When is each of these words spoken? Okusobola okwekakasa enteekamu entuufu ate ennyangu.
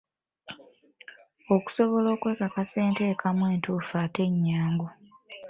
Okusobola 1.55 2.07
okwekakasa 2.15 2.77
enteekamu 2.87 3.43
entuufu 3.53 3.93
ate 4.03 4.21
ennyangu. 4.29 4.87